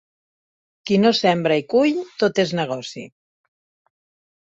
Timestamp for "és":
2.47-2.57